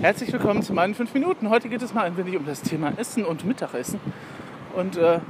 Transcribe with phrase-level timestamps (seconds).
[0.00, 1.50] Herzlich willkommen zu meinen 5 Minuten.
[1.50, 4.00] Heute geht es mal ein wenig um das Thema Essen und Mittagessen.
[4.74, 5.20] Und äh,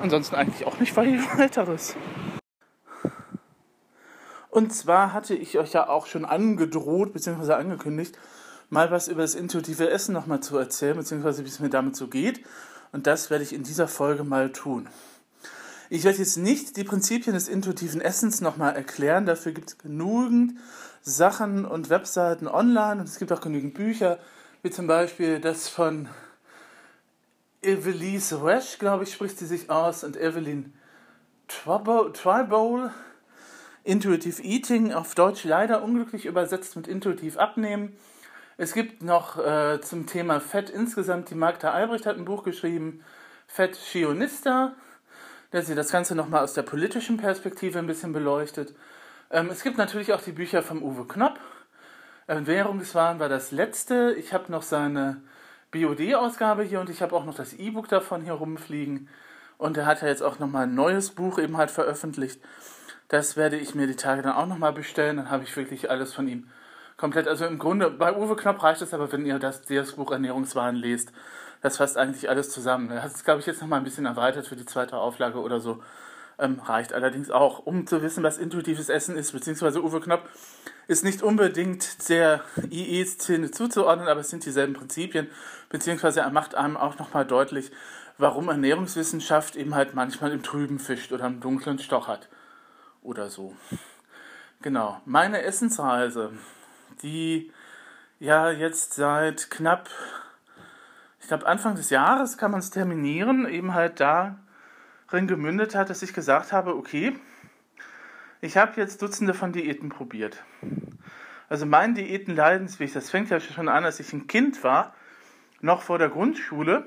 [0.00, 1.96] ansonsten eigentlich auch nicht viel weiteres.
[4.48, 7.54] Und zwar hatte ich euch ja auch schon angedroht bzw.
[7.54, 8.16] angekündigt,
[8.70, 12.06] mal was über das intuitive Essen nochmal zu erzählen, beziehungsweise wie es mir damit so
[12.06, 12.46] geht.
[12.92, 14.88] Und das werde ich in dieser Folge mal tun.
[15.90, 20.54] Ich werde jetzt nicht die Prinzipien des intuitiven Essens nochmal erklären, dafür gibt es genügend
[21.08, 24.18] Sachen und Webseiten online und es gibt auch genügend Bücher,
[24.62, 26.08] wie zum Beispiel das von
[27.62, 30.74] Evelise Resch, glaube ich, spricht sie sich aus, und Evelyn
[31.46, 32.90] Tribowl,
[33.84, 37.96] Intuitive Eating, auf Deutsch leider unglücklich übersetzt mit intuitiv abnehmen.
[38.56, 43.04] Es gibt noch äh, zum Thema Fett insgesamt, die Magda Albrecht hat ein Buch geschrieben,
[43.46, 44.74] Fett Schionista,
[45.52, 48.74] der sie das Ganze nochmal aus der politischen Perspektive ein bisschen beleuchtet.
[49.30, 51.38] Ähm, es gibt natürlich auch die Bücher vom Uwe Knopp.
[52.28, 54.14] Ähm, Währungswahn war das letzte.
[54.18, 55.22] Ich habe noch seine
[55.72, 59.08] BOD-Ausgabe hier und ich habe auch noch das E-Book davon hier rumfliegen.
[59.58, 62.40] Und er hat ja jetzt auch nochmal ein neues Buch eben halt veröffentlicht.
[63.08, 65.16] Das werde ich mir die Tage dann auch nochmal bestellen.
[65.16, 66.48] Dann habe ich wirklich alles von ihm
[66.96, 67.28] komplett.
[67.28, 70.76] Also im Grunde, bei Uwe Knopp reicht es aber, wenn ihr das, das Buch Ernährungswahn
[70.76, 71.12] lest.
[71.62, 72.90] Das fasst eigentlich alles zusammen.
[72.90, 75.58] Er hat es, glaube ich, jetzt nochmal ein bisschen erweitert für die zweite Auflage oder
[75.60, 75.82] so.
[76.38, 80.28] Ähm, reicht allerdings auch, um zu wissen, was intuitives Essen ist, beziehungsweise Uwe Knopp
[80.86, 85.28] ist nicht unbedingt der IE-Szene zuzuordnen, aber es sind dieselben Prinzipien,
[85.70, 87.70] beziehungsweise er macht einem auch nochmal deutlich,
[88.18, 92.28] warum Ernährungswissenschaft eben halt manchmal im Trüben fischt oder im Dunklen stochert
[93.02, 93.56] oder so.
[94.60, 96.32] Genau, meine Essensreise,
[97.02, 97.50] die
[98.18, 99.88] ja jetzt seit knapp,
[101.20, 104.38] ich glaube Anfang des Jahres kann man es terminieren, eben halt da
[105.08, 107.16] gemündet hat, dass ich gesagt habe, okay,
[108.40, 110.44] ich habe jetzt Dutzende von Diäten probiert.
[111.48, 114.94] Also mein Diätenleidensweg, das fängt ja schon an, als ich ein Kind war,
[115.60, 116.86] noch vor der Grundschule.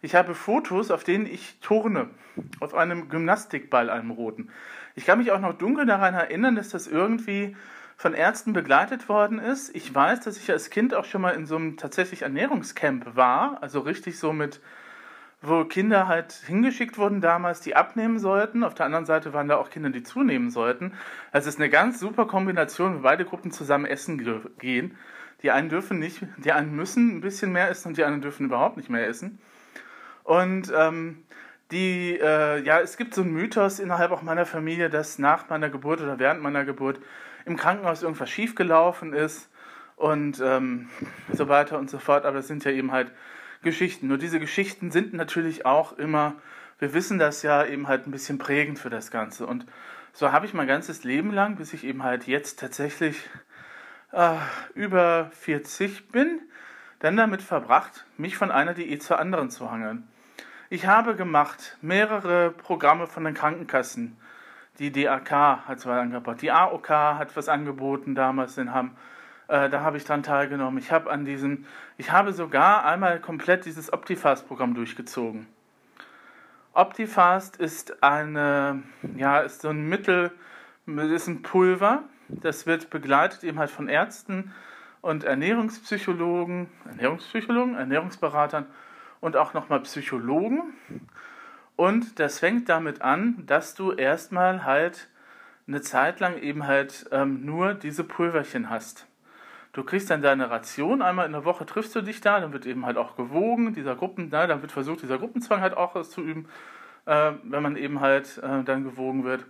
[0.00, 2.10] Ich habe Fotos, auf denen ich turne,
[2.60, 4.50] auf einem Gymnastikball, einem roten.
[4.94, 7.56] Ich kann mich auch noch dunkel daran erinnern, dass das irgendwie
[7.96, 9.74] von Ärzten begleitet worden ist.
[9.74, 13.62] Ich weiß, dass ich als Kind auch schon mal in so einem tatsächlich Ernährungscamp war,
[13.62, 14.60] also richtig so mit
[15.42, 18.62] wo Kinder halt hingeschickt wurden damals, die abnehmen sollten.
[18.62, 20.92] Auf der anderen Seite waren da auch Kinder, die zunehmen sollten.
[21.32, 24.18] Also es ist eine ganz super Kombination, wenn beide Gruppen zusammen essen
[24.58, 24.96] gehen.
[25.42, 28.46] Die einen dürfen nicht, die einen müssen ein bisschen mehr essen und die anderen dürfen
[28.46, 29.40] überhaupt nicht mehr essen.
[30.22, 31.24] Und ähm,
[31.72, 35.70] die, äh, ja, es gibt so einen Mythos innerhalb auch meiner Familie, dass nach meiner
[35.70, 37.00] Geburt oder während meiner Geburt
[37.44, 39.50] im Krankenhaus irgendwas schiefgelaufen ist
[39.96, 40.88] und ähm,
[41.32, 42.24] so weiter und so fort.
[42.24, 43.10] Aber es sind ja eben halt
[43.62, 44.08] Geschichten.
[44.08, 46.34] Nur diese Geschichten sind natürlich auch immer,
[46.78, 49.46] wir wissen das ja, eben halt ein bisschen prägend für das Ganze.
[49.46, 49.66] Und
[50.12, 53.28] so habe ich mein ganzes Leben lang, bis ich eben halt jetzt tatsächlich
[54.12, 54.36] äh,
[54.74, 56.40] über 40 bin,
[56.98, 60.06] dann damit verbracht, mich von einer Diät zur anderen zu hangeln.
[60.70, 64.16] Ich habe gemacht mehrere Programme von den Krankenkassen.
[64.78, 68.96] Die DAK hat was angeboten, die AOK hat was angeboten damals in Hamm.
[69.52, 70.78] Äh, da habe ich dran teilgenommen.
[70.78, 71.66] Ich habe an diesem,
[71.98, 75.46] ich habe sogar einmal komplett dieses Optifast-Programm durchgezogen.
[76.72, 78.82] Optifast ist eine,
[79.14, 80.30] ja, ist so ein Mittel,
[80.86, 84.54] ist ein Pulver, das wird begleitet eben halt von Ärzten
[85.02, 88.64] und Ernährungspsychologen, Ernährungspsychologen, Ernährungsberatern
[89.20, 90.72] und auch nochmal Psychologen.
[91.76, 95.10] Und das fängt damit an, dass du erstmal halt
[95.68, 99.06] eine Zeit lang eben halt ähm, nur diese Pulverchen hast.
[99.72, 102.66] Du kriegst dann deine Ration, einmal in der Woche triffst du dich da, dann wird
[102.66, 106.20] eben halt auch gewogen, dieser Gruppen, na, dann wird versucht, dieser Gruppenzwang halt auch zu
[106.20, 106.46] üben,
[107.06, 109.46] äh, wenn man eben halt äh, dann gewogen wird.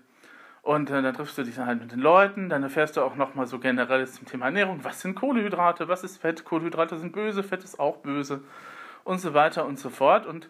[0.63, 3.17] Und äh, dann triffst du dich dann halt mit den Leuten, dann erfährst du auch
[3.17, 7.43] nochmal so generell zum Thema Ernährung, was sind Kohlenhydrate, was ist Fett, Kohlenhydrate sind böse,
[7.43, 8.43] Fett ist auch böse
[9.03, 10.25] und so weiter und so fort.
[10.25, 10.49] Und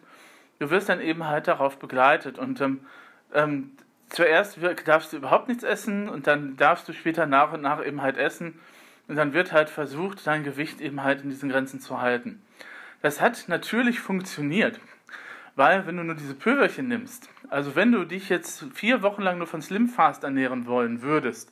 [0.59, 2.37] du wirst dann eben halt darauf begleitet.
[2.37, 2.81] Und ähm,
[3.33, 3.71] ähm,
[4.09, 8.03] zuerst darfst du überhaupt nichts essen und dann darfst du später nach und nach eben
[8.03, 8.59] halt essen.
[9.07, 12.41] Und dann wird halt versucht, dein Gewicht eben halt in diesen Grenzen zu halten.
[13.01, 14.79] Das hat natürlich funktioniert,
[15.55, 19.37] weil wenn du nur diese Pülverchen nimmst, also wenn du dich jetzt vier Wochen lang
[19.37, 21.51] nur von Slim Fast ernähren wollen würdest,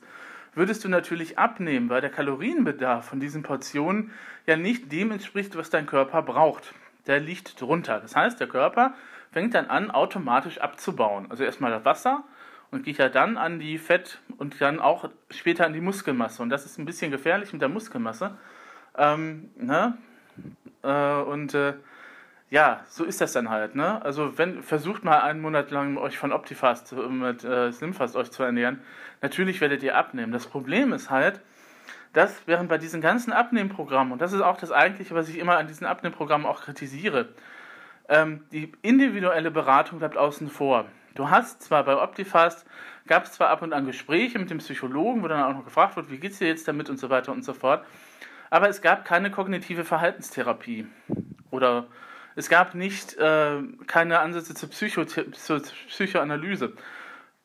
[0.54, 4.10] würdest du natürlich abnehmen, weil der Kalorienbedarf von diesen Portionen
[4.46, 6.74] ja nicht dem entspricht, was dein Körper braucht.
[7.06, 8.00] Der liegt drunter.
[8.00, 8.94] Das heißt, der Körper
[9.30, 11.26] fängt dann an, automatisch abzubauen.
[11.30, 12.24] Also erstmal das Wasser,
[12.72, 16.42] und geht ja dann an die Fett und dann auch später an die Muskelmasse.
[16.42, 18.36] Und das ist ein bisschen gefährlich mit der Muskelmasse.
[18.98, 19.96] Ähm, ne?
[20.82, 21.74] Äh, und äh,
[22.50, 23.74] ja, so ist das dann halt.
[23.74, 24.02] Ne?
[24.02, 28.42] Also wenn versucht mal einen Monat lang euch von Optifast mit äh, Slimfast euch zu
[28.42, 28.80] ernähren,
[29.20, 30.32] natürlich werdet ihr abnehmen.
[30.32, 31.40] Das Problem ist halt,
[32.14, 35.58] dass während bei diesen ganzen Abnehmprogrammen, und das ist auch das Eigentliche, was ich immer
[35.58, 37.28] an diesen Abnehmprogrammen auch kritisiere,
[38.08, 40.86] ähm, die individuelle Beratung bleibt außen vor.
[41.14, 42.66] Du hast zwar bei Optifast,
[43.06, 45.96] gab es zwar ab und an Gespräche mit dem Psychologen, wo dann auch noch gefragt
[45.96, 47.84] wird, wie geht es dir jetzt damit und so weiter und so fort,
[48.50, 50.86] aber es gab keine kognitive Verhaltenstherapie
[51.50, 51.86] oder
[52.34, 54.70] es gab nicht äh, keine Ansätze zur,
[55.06, 56.72] zur Psychoanalyse,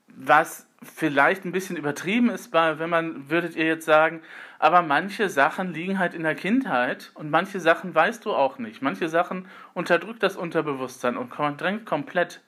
[0.07, 4.21] was vielleicht ein bisschen übertrieben ist, wenn man, würdet ihr jetzt sagen,
[4.59, 8.81] aber manche Sachen liegen halt in der Kindheit und manche Sachen weißt du auch nicht.
[8.81, 12.41] Manche Sachen unterdrückt das Unterbewusstsein und drängt komplett.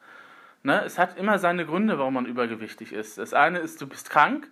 [0.64, 0.84] Ne?
[0.86, 3.18] Es hat immer seine Gründe, warum man übergewichtig ist.
[3.18, 4.50] Das eine ist, du bist krank,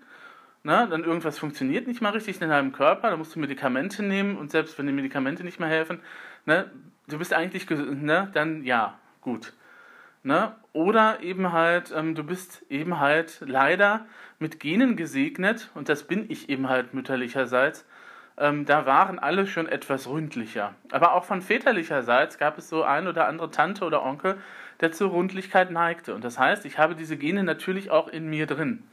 [0.63, 0.87] ne?
[0.89, 4.51] dann irgendwas funktioniert nicht mal richtig in deinem Körper, da musst du Medikamente nehmen und
[4.51, 5.99] selbst wenn die Medikamente nicht mehr helfen,
[6.45, 6.71] ne?
[7.07, 8.29] du bist eigentlich, ne?
[8.33, 9.53] dann ja, gut.
[10.23, 10.55] Ne?
[10.73, 14.05] Oder eben halt, ähm, du bist eben halt leider
[14.39, 17.85] mit Genen gesegnet, und das bin ich eben halt mütterlicherseits.
[18.37, 20.75] Ähm, da waren alle schon etwas ründlicher.
[20.91, 24.37] Aber auch von väterlicherseits gab es so ein oder andere Tante oder Onkel,
[24.81, 26.13] der zur Rundlichkeit neigte.
[26.13, 28.83] Und das heißt, ich habe diese Gene natürlich auch in mir drin.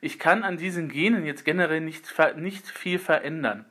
[0.00, 3.64] Ich kann an diesen Genen jetzt generell nicht, nicht viel verändern.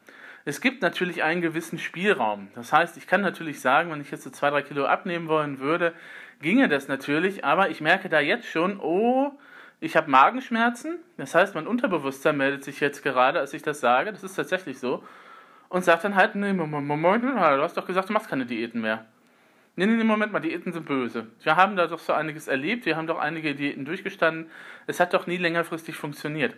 [0.44, 2.48] Es gibt natürlich einen gewissen Spielraum.
[2.56, 5.60] Das heißt, ich kann natürlich sagen, wenn ich jetzt so zwei, drei Kilo abnehmen wollen
[5.60, 5.94] würde,
[6.42, 9.32] ginge das natürlich, aber ich merke da jetzt schon, oh,
[9.80, 11.00] ich habe Magenschmerzen.
[11.18, 14.12] Das heißt, mein Unterbewusstsein meldet sich jetzt gerade, als ich das sage.
[14.12, 15.04] Das ist tatsächlich so.
[15.70, 19.06] Und sagt dann halt, nee, Moment, du hast doch gesagt, du machst keine Diäten mehr.
[19.80, 21.28] Nee, nee, Moment mal, Diäten sind böse.
[21.44, 24.50] Wir haben da doch so einiges erlebt, wir haben doch einige Diäten durchgestanden.
[24.88, 26.56] Es hat doch nie längerfristig funktioniert.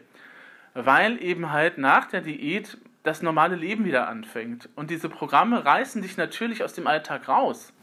[0.73, 4.69] Weil eben halt nach der Diät das normale Leben wieder anfängt.
[4.75, 7.73] Und diese Programme reißen dich natürlich aus dem Alltag raus.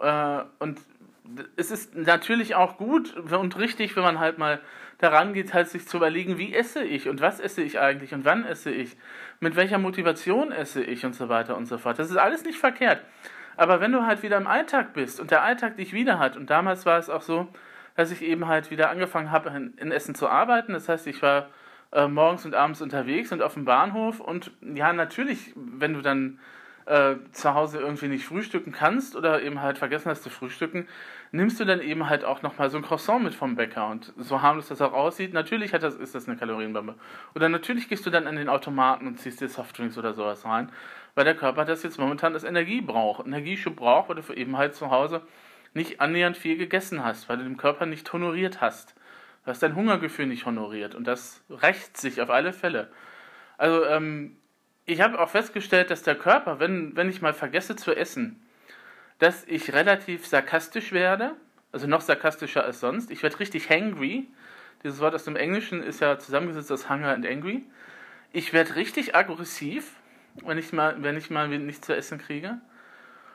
[0.00, 0.80] Äh, und
[1.56, 4.62] es ist natürlich auch gut und richtig, wenn man halt mal
[4.96, 8.24] daran geht, halt sich zu überlegen, wie esse ich und was esse ich eigentlich und
[8.24, 8.96] wann esse ich,
[9.40, 11.98] mit welcher Motivation esse ich und so weiter und so fort.
[11.98, 13.02] Das ist alles nicht verkehrt.
[13.56, 16.50] Aber wenn du halt wieder im Alltag bist und der Alltag dich wieder hat, und
[16.50, 17.48] damals war es auch so,
[17.96, 20.72] dass ich eben halt wieder angefangen habe, in Essen zu arbeiten.
[20.72, 21.48] Das heißt, ich war
[21.92, 24.20] äh, morgens und abends unterwegs und auf dem Bahnhof.
[24.20, 26.40] Und ja, natürlich, wenn du dann
[26.86, 30.86] äh, zu Hause irgendwie nicht frühstücken kannst oder eben halt vergessen hast zu frühstücken,
[31.32, 33.88] nimmst du dann eben halt auch nochmal so ein Croissant mit vom Bäcker.
[33.88, 36.94] Und so harmlos das auch aussieht, natürlich hat das, ist das eine Kalorienbombe.
[37.34, 40.70] Oder natürlich gehst du dann an den Automaten und ziehst dir Softdrinks oder sowas rein,
[41.14, 43.26] weil der Körper das jetzt momentan als Energie braucht.
[43.26, 45.22] Energieschub braucht, weil du eben halt zu Hause
[45.72, 48.94] nicht annähernd viel gegessen hast, weil du den Körper nicht honoriert hast.
[49.44, 52.90] Du hast dein Hungergefühl nicht honoriert und das rächt sich auf alle Fälle.
[53.58, 54.36] Also, ähm,
[54.86, 58.42] ich habe auch festgestellt, dass der Körper, wenn, wenn ich mal vergesse zu essen,
[59.18, 61.34] dass ich relativ sarkastisch werde,
[61.72, 63.10] also noch sarkastischer als sonst.
[63.10, 64.26] Ich werde richtig hangry.
[64.82, 67.64] Dieses Wort aus dem Englischen ist ja zusammengesetzt aus Hunger and Angry.
[68.32, 69.92] Ich werde richtig aggressiv,
[70.44, 72.60] wenn ich mal, wenn ich mal nichts zu essen kriege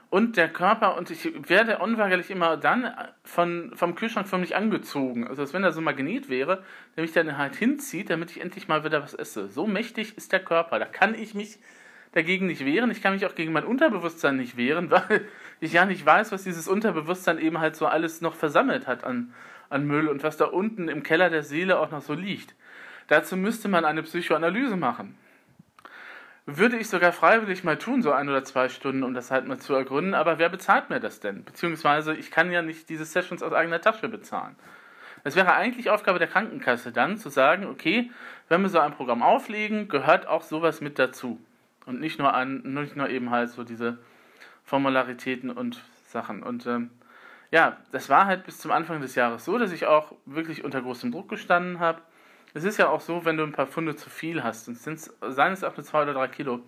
[0.10, 2.92] und der Körper und ich werde unweigerlich immer dann
[3.24, 5.28] von, vom Kühlschrank für mich angezogen.
[5.28, 6.64] Also als wenn er so ein Magnet wäre,
[6.96, 9.48] der mich dann halt hinzieht, damit ich endlich mal wieder was esse.
[9.48, 10.80] So mächtig ist der Körper.
[10.80, 11.60] Da kann ich mich
[12.14, 12.90] dagegen nicht wehren.
[12.90, 15.28] Ich kann mich auch gegen mein Unterbewusstsein nicht wehren, weil
[15.60, 19.34] ich ja nicht weiß, was dieses Unterbewusstsein eben halt so alles noch versammelt hat an,
[19.70, 22.56] an Müll und was da unten im Keller der Seele auch noch so liegt.
[23.08, 25.18] Dazu müsste man eine Psychoanalyse machen.
[26.58, 29.60] Würde ich sogar freiwillig mal tun, so ein oder zwei Stunden, um das halt mal
[29.60, 31.44] zu ergründen, aber wer bezahlt mir das denn?
[31.44, 34.56] Beziehungsweise ich kann ja nicht diese Sessions aus eigener Tasche bezahlen.
[35.24, 38.10] Es wäre eigentlich Aufgabe der Krankenkasse dann zu sagen, okay,
[38.48, 41.40] wenn wir so ein Programm auflegen, gehört auch sowas mit dazu.
[41.86, 44.00] Und nicht nur an, nicht nur eben halt so diese
[44.64, 46.42] Formularitäten und Sachen.
[46.42, 46.90] Und ähm,
[47.52, 50.82] ja, das war halt bis zum Anfang des Jahres so, dass ich auch wirklich unter
[50.82, 52.02] großem Druck gestanden habe
[52.54, 55.54] es ist ja auch so, wenn du ein paar Funde zu viel hast, und seien
[55.54, 56.62] es auch nur zwei oder drei Kilo,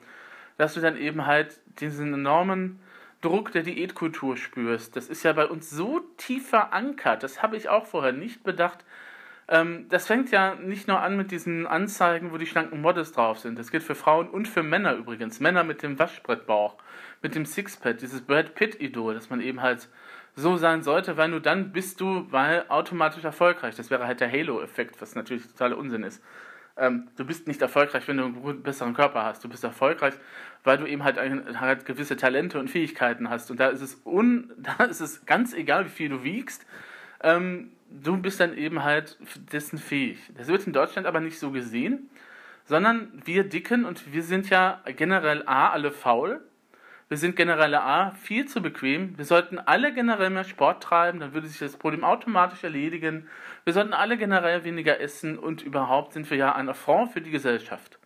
[0.57, 2.79] dass du dann eben halt diesen enormen
[3.21, 4.95] Druck der Diätkultur spürst.
[4.95, 8.83] Das ist ja bei uns so tief verankert, das habe ich auch vorher nicht bedacht.
[9.47, 13.39] Ähm, das fängt ja nicht nur an mit diesen Anzeigen, wo die schlanken Models drauf
[13.39, 13.59] sind.
[13.59, 15.39] Das gilt für Frauen und für Männer übrigens.
[15.39, 16.77] Männer mit dem Waschbrettbauch,
[17.21, 19.89] mit dem Sixpack, dieses Brad Pitt-Idol, dass man eben halt
[20.35, 23.75] so sein sollte, weil nur dann bist du weil automatisch erfolgreich.
[23.75, 26.23] Das wäre halt der Halo-Effekt, was natürlich totaler Unsinn ist.
[26.77, 29.43] Ähm, du bist nicht erfolgreich, wenn du einen besseren Körper hast.
[29.43, 30.13] Du bist erfolgreich,
[30.63, 33.51] weil du eben halt, ein, halt gewisse Talente und Fähigkeiten hast.
[33.51, 36.65] Und da ist es, un, da ist es ganz egal, wie viel du wiegst.
[37.21, 39.17] Ähm, du bist dann eben halt
[39.51, 40.17] dessen fähig.
[40.37, 42.09] Das wird in Deutschland aber nicht so gesehen,
[42.65, 46.41] sondern wir Dicken und wir sind ja generell A, alle faul
[47.11, 49.17] wir sind generell A, viel zu bequem.
[49.17, 53.27] Wir sollten alle generell mehr Sport treiben, dann würde sich das Problem automatisch erledigen.
[53.65, 57.31] Wir sollten alle generell weniger essen und überhaupt sind wir ja ein Affront für die
[57.31, 57.99] Gesellschaft.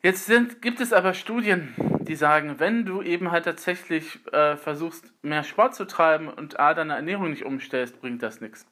[0.00, 5.12] Jetzt sind, gibt es aber Studien, die sagen, wenn du eben halt tatsächlich äh, versuchst,
[5.22, 8.66] mehr Sport zu treiben und A, deine Ernährung nicht umstellst, bringt das nichts.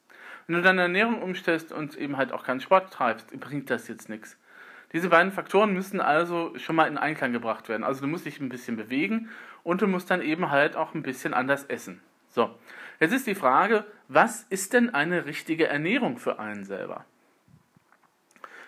[0.47, 4.09] Wenn du deine Ernährung umstellst und eben halt auch keinen Sport treibst, bringt das jetzt
[4.09, 4.39] nichts.
[4.93, 7.83] Diese beiden Faktoren müssen also schon mal in Einklang gebracht werden.
[7.83, 9.29] Also du musst dich ein bisschen bewegen
[9.63, 12.01] und du musst dann eben halt auch ein bisschen anders essen.
[12.29, 12.49] So,
[12.99, 17.05] jetzt ist die Frage, was ist denn eine richtige Ernährung für einen selber?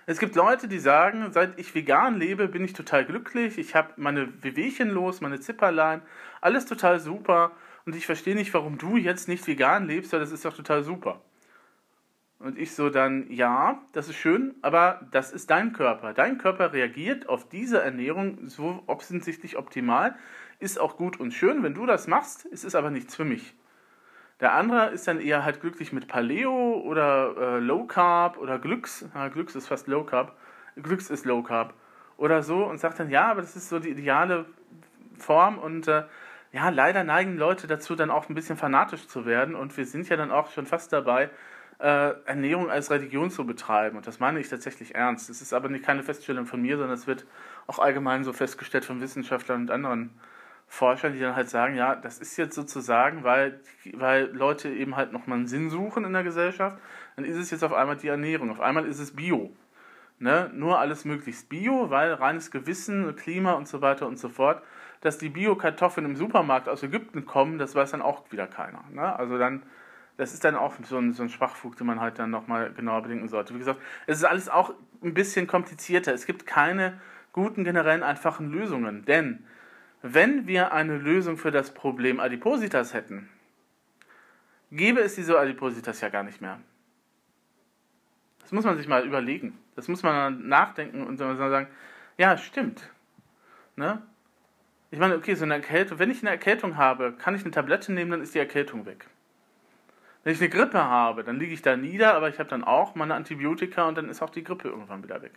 [0.06, 3.94] Es gibt Leute, die sagen, seit ich vegan lebe, bin ich total glücklich, ich habe
[3.96, 6.02] meine Wehwehchen los, meine Zipperlein,
[6.42, 7.52] alles total super
[7.86, 10.84] und ich verstehe nicht, warum du jetzt nicht vegan lebst, weil das ist doch total
[10.84, 11.22] super.
[12.44, 16.14] Und ich so dann, ja, das ist schön, aber das ist dein Körper.
[16.14, 20.16] Dein Körper reagiert auf diese Ernährung so offensichtlich optimal,
[20.60, 23.56] ist auch gut und schön, wenn du das machst, es ist aber nichts für mich.
[24.42, 29.06] Der andere ist dann eher halt glücklich mit Paleo oder äh, Low Carb oder Glücks.
[29.16, 30.36] Ja, Glücks ist fast Low Carb.
[30.76, 31.74] Glücks ist Low Carb.
[32.18, 34.46] Oder so und sagt dann, ja, aber das ist so die ideale
[35.18, 36.04] Form und äh,
[36.52, 40.10] ja, leider neigen Leute dazu, dann auch ein bisschen fanatisch zu werden und wir sind
[40.10, 41.30] ja dann auch schon fast dabei,
[41.84, 43.98] äh, Ernährung als Religion zu betreiben.
[43.98, 45.30] Und das meine ich tatsächlich ernst.
[45.30, 47.26] Es ist aber nicht keine Feststellung von mir, sondern es wird
[47.68, 50.12] auch allgemein so festgestellt von Wissenschaftlern und anderen
[50.66, 53.60] Forschern, die dann halt sagen, ja, das ist jetzt sozusagen, weil,
[53.96, 56.78] weil Leute eben halt nochmal einen Sinn suchen in der Gesellschaft,
[57.18, 58.50] dann ist es jetzt auf einmal die Ernährung.
[58.50, 59.54] Auf einmal ist es Bio.
[60.20, 60.50] Ne?
[60.54, 64.64] Nur alles möglichst Bio, weil reines Gewissen, Klima und so weiter und so fort.
[65.02, 68.86] Dass die Bio-Kartoffeln im Supermarkt aus Ägypten kommen, das weiß dann auch wieder keiner.
[68.90, 69.14] Ne?
[69.14, 69.64] Also dann,
[70.18, 73.02] das ist dann auch so ein, so ein Schwachfug, den man halt dann nochmal genauer
[73.02, 73.54] bedenken sollte.
[73.54, 76.14] Wie gesagt, es ist alles auch ein bisschen komplizierter.
[76.14, 77.00] Es gibt keine
[77.32, 79.06] guten, generellen, einfachen Lösungen.
[79.06, 79.46] Denn
[80.02, 83.30] wenn wir eine Lösung für das Problem Adipositas hätten,
[84.72, 86.60] gäbe es diese Adipositas ja gar nicht mehr.
[88.42, 89.58] Das muss man sich mal überlegen.
[89.76, 91.68] Das muss man nachdenken und sagen,
[92.18, 92.92] ja, stimmt.
[93.76, 94.02] Ne?
[94.92, 97.92] Ich meine, okay, so eine Erkältung, wenn ich eine Erkältung habe, kann ich eine Tablette
[97.92, 99.08] nehmen, dann ist die Erkältung weg.
[100.24, 102.96] Wenn ich eine Grippe habe, dann liege ich da nieder, aber ich habe dann auch
[102.96, 105.34] meine Antibiotika und dann ist auch die Grippe irgendwann wieder weg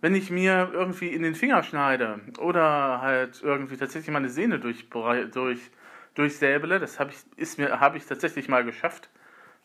[0.00, 4.88] wenn ich mir irgendwie in den Finger schneide oder halt irgendwie tatsächlich meine Sehne durch,
[4.90, 5.70] durch,
[6.14, 9.10] durchsäbele, das habe ich, hab ich tatsächlich mal geschafft.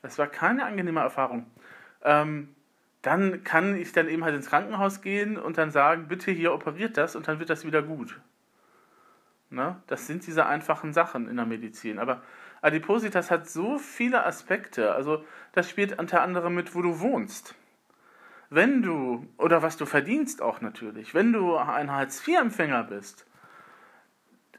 [0.02, 1.46] Das war keine angenehme Erfahrung.
[2.04, 2.56] Ähm,
[3.02, 6.98] dann kann ich dann eben halt ins Krankenhaus gehen und dann sagen, bitte hier operiert
[6.98, 8.20] das und dann wird das wieder gut.
[9.50, 9.76] Ne?
[9.88, 12.00] Das sind diese einfachen Sachen in der Medizin.
[12.00, 12.22] Aber
[12.62, 14.94] Adipositas hat so viele Aspekte.
[14.94, 17.56] Also das spielt unter anderem mit, wo du wohnst
[18.52, 23.26] wenn du, oder was du verdienst auch natürlich, wenn du ein Hartz-IV-Empfänger bist,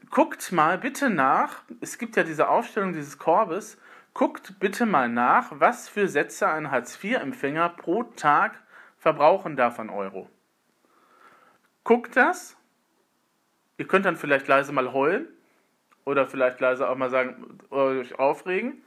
[0.09, 3.77] guckt mal bitte nach, es gibt ja diese Aufstellung dieses Korbes,
[4.15, 8.59] guckt bitte mal nach, was für Sätze ein Hartz-IV-Empfänger pro Tag
[8.97, 10.27] verbrauchen darf an Euro.
[11.83, 12.57] Guckt das,
[13.77, 15.27] ihr könnt dann vielleicht leise mal heulen
[16.05, 18.81] oder vielleicht leise auch mal sagen, euch aufregen.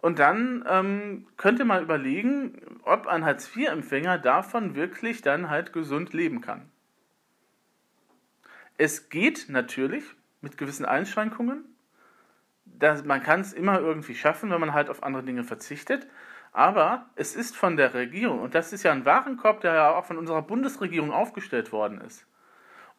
[0.00, 6.12] Und dann ähm, könnt ihr mal überlegen, ob ein Hartz-IV-Empfänger davon wirklich dann halt gesund
[6.12, 6.68] leben kann.
[8.78, 10.04] Es geht natürlich
[10.40, 11.64] mit gewissen Einschränkungen.
[12.64, 16.08] Das, man kann es immer irgendwie schaffen, wenn man halt auf andere Dinge verzichtet.
[16.52, 20.04] Aber es ist von der Regierung, und das ist ja ein Warenkorb, der ja auch
[20.04, 22.26] von unserer Bundesregierung aufgestellt worden ist.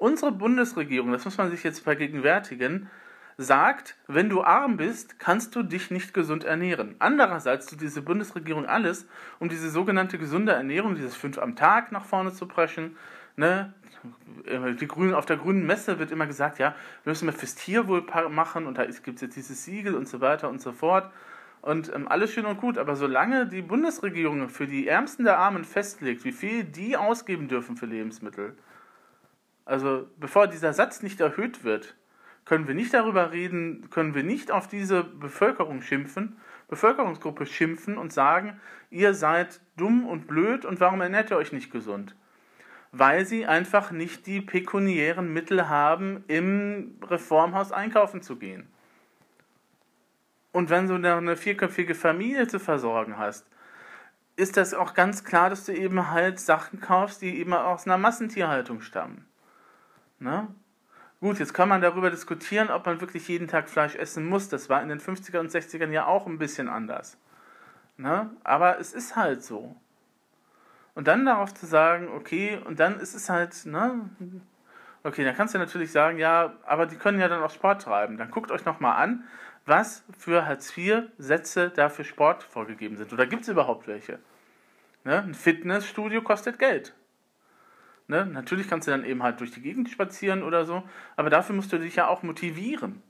[0.04, 2.90] Unsere Bundesregierung, das muss man sich jetzt vergegenwärtigen,
[3.38, 6.98] sagt, wenn du arm bist, kannst du dich nicht gesund ernähren.
[7.00, 9.08] Andererseits tut diese Bundesregierung alles,
[9.40, 12.98] um diese sogenannte gesunde Ernährung, dieses fünf am Tag nach vorne zu preschen.
[13.38, 13.74] Ne?
[14.82, 18.06] Die Grünen, auf der grünen Messe wird immer gesagt, ja, wir müssen mehr fürs Tierwohl
[18.30, 21.10] machen und da gibt es jetzt dieses Siegel und so weiter und so fort.
[21.62, 25.64] Und ähm, alles schön und gut, aber solange die Bundesregierung für die Ärmsten der Armen
[25.64, 28.58] festlegt, wie viel die ausgeben dürfen für Lebensmittel,
[29.66, 31.96] also bevor dieser Satz nicht erhöht wird,
[32.46, 38.12] können wir nicht darüber reden, können wir nicht auf diese Bevölkerung schimpfen, Bevölkerungsgruppe schimpfen und
[38.12, 42.16] sagen, ihr seid dumm und blöd und warum ernährt ihr euch nicht gesund?
[42.92, 48.68] Weil sie einfach nicht die pekuniären Mittel haben, im Reformhaus einkaufen zu gehen.
[50.52, 53.48] Und wenn du eine vierköpfige Familie zu versorgen hast,
[54.36, 57.98] ist das auch ganz klar, dass du eben halt Sachen kaufst, die eben aus einer
[57.98, 59.26] Massentierhaltung stammen.
[60.24, 60.48] Ne?
[61.20, 64.50] Gut, jetzt kann man darüber diskutieren, ob man wirklich jeden Tag Fleisch essen muss.
[64.50, 67.18] Das war in den 50er und 60ern ja auch ein bisschen anders.
[67.98, 68.30] Ne?
[68.44, 69.76] Aber es ist halt so.
[70.96, 74.10] Und dann darauf zu sagen, okay, und dann ist es halt, ne?
[75.04, 78.18] Okay, dann kannst du natürlich sagen, ja, aber die können ja dann auch Sport treiben.
[78.18, 79.26] Dann guckt euch nochmal an,
[79.66, 83.12] was für Hartz-IV-Sätze da für Sport vorgegeben sind.
[83.12, 84.20] Oder gibt es überhaupt welche?
[85.04, 85.22] Ne?
[85.22, 86.94] Ein Fitnessstudio kostet Geld.
[88.14, 88.28] Ne?
[88.28, 90.84] Natürlich kannst du dann eben halt durch die Gegend spazieren oder so,
[91.16, 93.02] aber dafür musst du dich ja auch motivieren.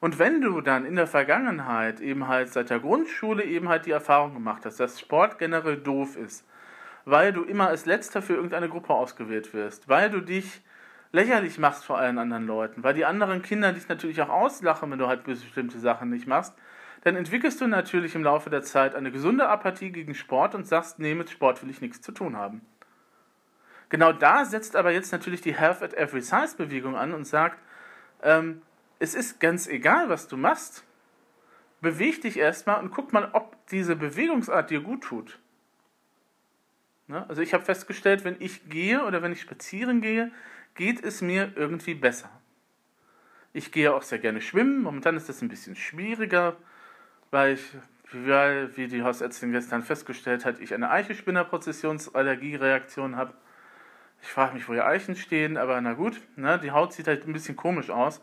[0.00, 3.90] Und wenn du dann in der Vergangenheit eben halt seit der Grundschule eben halt die
[3.90, 6.46] Erfahrung gemacht hast, dass Sport generell doof ist,
[7.04, 10.62] weil du immer als letzter für irgendeine Gruppe ausgewählt wirst, weil du dich
[11.12, 14.98] lächerlich machst vor allen anderen Leuten, weil die anderen Kinder dich natürlich auch auslachen, wenn
[14.98, 16.54] du halt bestimmte Sachen nicht machst,
[17.02, 21.00] dann entwickelst du natürlich im Laufe der Zeit eine gesunde Apathie gegen Sport und sagst,
[21.00, 22.62] nee, mit Sport will ich nichts zu tun haben.
[23.92, 27.58] Genau da setzt aber jetzt natürlich die Health at Every Size Bewegung an und sagt,
[28.22, 28.62] ähm,
[28.98, 30.82] es ist ganz egal, was du machst.
[31.82, 35.38] Beweg dich erstmal und guck mal, ob diese Bewegungsart dir gut tut.
[37.06, 37.28] Ne?
[37.28, 40.32] Also ich habe festgestellt, wenn ich gehe oder wenn ich spazieren gehe,
[40.74, 42.30] geht es mir irgendwie besser.
[43.52, 44.80] Ich gehe auch sehr gerne schwimmen.
[44.80, 46.56] Momentan ist das ein bisschen schwieriger,
[47.30, 47.76] weil ich,
[48.10, 53.34] weil, wie die Hausärztin gestern festgestellt hat, ich eine Eichenspinner-Prozessionsallergiereaktion habe.
[54.22, 57.26] Ich frage mich, wo die Eichen stehen, aber na gut, ne, die Haut sieht halt
[57.26, 58.22] ein bisschen komisch aus.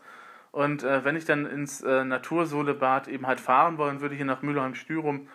[0.50, 4.42] Und äh, wenn ich dann ins äh, Natursolebad eben halt fahren wollen würde, hier nach
[4.42, 5.28] Mülheim-Stürum,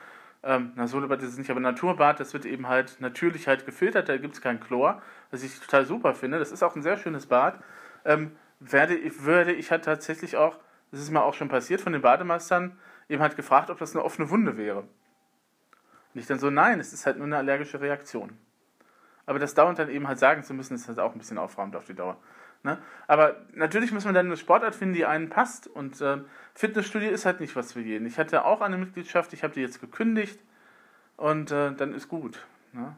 [0.43, 4.09] ähm, na, Solebad ist es nicht, aber Naturbad, das wird eben halt natürlich halt gefiltert,
[4.09, 6.39] da gibt es kein Chlor, was ich total super finde.
[6.39, 7.59] Das ist auch ein sehr schönes Bad.
[8.03, 10.59] Ähm, werde, würde ich halt tatsächlich auch,
[10.91, 14.03] das ist mir auch schon passiert von den Bademeistern, eben halt gefragt, ob das eine
[14.03, 14.79] offene Wunde wäre.
[16.13, 18.37] Und ich dann so, nein, es ist halt nur eine allergische Reaktion.
[19.25, 21.75] Aber das dauernd dann eben halt sagen zu müssen, ist halt auch ein bisschen aufräumend
[21.75, 22.17] auf die Dauer.
[22.63, 22.77] Ne?
[23.07, 25.67] Aber natürlich muss man dann eine Sportart finden, die einen passt.
[25.67, 26.17] Und äh,
[26.53, 28.05] Fitnessstudio ist halt nicht was für jeden.
[28.07, 30.39] Ich hatte auch eine Mitgliedschaft, ich habe die jetzt gekündigt
[31.17, 32.45] und äh, dann ist gut.
[32.73, 32.95] Ne?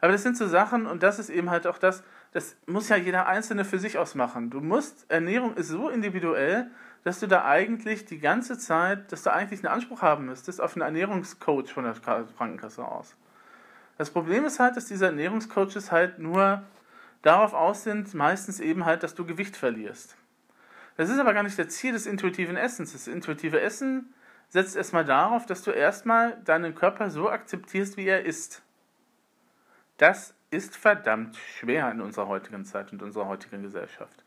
[0.00, 2.02] Aber das sind so Sachen und das ist eben halt auch das,
[2.32, 4.50] das muss ja jeder Einzelne für sich ausmachen.
[4.50, 6.70] Du musst, Ernährung ist so individuell,
[7.04, 10.74] dass du da eigentlich die ganze Zeit, dass du eigentlich einen Anspruch haben müsstest auf
[10.74, 13.16] einen Ernährungscoach von der Krankenkasse aus.
[13.98, 16.62] Das Problem ist halt, dass diese Ernährungscoaches halt nur
[17.22, 20.16] darauf aus sind, meistens eben halt, dass du Gewicht verlierst.
[20.96, 22.92] Das ist aber gar nicht das Ziel des intuitiven Essens.
[22.92, 24.12] Das intuitive Essen
[24.48, 28.62] setzt erstmal darauf, dass du erstmal deinen Körper so akzeptierst, wie er ist.
[29.96, 34.24] Das ist verdammt schwer in unserer heutigen Zeit und unserer heutigen Gesellschaft.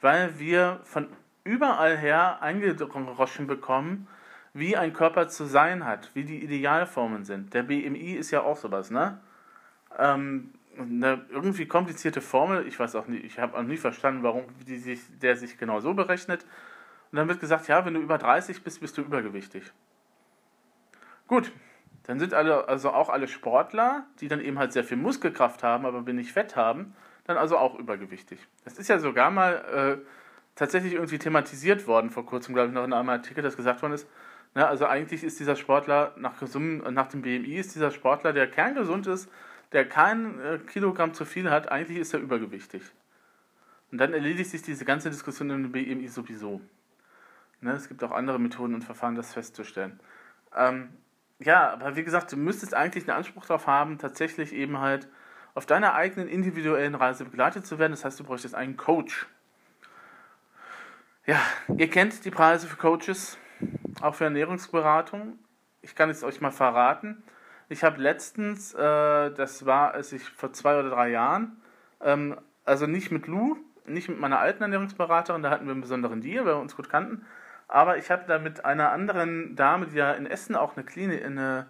[0.00, 1.08] Weil wir von
[1.44, 4.08] überall her eingedroschen bekommen,
[4.58, 7.52] wie ein Körper zu sein hat, wie die Idealformen sind.
[7.54, 9.20] Der BMI ist ja auch sowas, ne?
[9.98, 14.44] Ähm, eine irgendwie komplizierte Formel, ich weiß auch nicht, ich habe auch nie verstanden, warum
[14.64, 16.44] sich, der sich genau so berechnet.
[17.10, 19.72] Und dann wird gesagt, ja, wenn du über 30 bist, bist du übergewichtig.
[21.28, 21.52] Gut,
[22.04, 25.86] dann sind alle, also auch alle Sportler, die dann eben halt sehr viel Muskelkraft haben,
[25.86, 28.38] aber wenig Fett haben, dann also auch übergewichtig.
[28.64, 30.06] Das ist ja sogar mal äh,
[30.54, 33.94] tatsächlich irgendwie thematisiert worden, vor kurzem, glaube ich, noch in einem Artikel, das gesagt worden
[33.94, 34.06] ist.
[34.56, 39.06] Na, also eigentlich ist dieser Sportler, nach, nach dem BMI, ist dieser Sportler, der kerngesund
[39.06, 39.30] ist,
[39.72, 42.82] der kein äh, Kilogramm zu viel hat, eigentlich ist er übergewichtig.
[43.92, 46.62] Und dann erledigt sich diese ganze Diskussion im BMI sowieso.
[47.60, 50.00] Ne, es gibt auch andere Methoden und Verfahren, das festzustellen.
[50.56, 50.88] Ähm,
[51.38, 55.06] ja, aber wie gesagt, du müsstest eigentlich einen Anspruch darauf haben, tatsächlich eben halt
[55.52, 57.92] auf deiner eigenen individuellen Reise begleitet zu werden.
[57.92, 59.26] Das heißt, du bräuchtest einen Coach.
[61.26, 61.42] Ja,
[61.76, 63.36] ihr kennt die Preise für Coaches,
[64.00, 65.38] auch für Ernährungsberatung.
[65.82, 67.22] Ich kann es euch mal verraten.
[67.68, 71.60] Ich habe letztens, äh, das war es ich vor zwei oder drei Jahren,
[72.00, 73.56] ähm, also nicht mit Lou,
[73.86, 76.88] nicht mit meiner alten Ernährungsberaterin, da hatten wir einen besonderen Deal, weil wir uns gut
[76.88, 77.26] kannten,
[77.68, 81.24] aber ich habe da mit einer anderen Dame, die ja in Essen auch eine Klinik,
[81.24, 81.66] eine,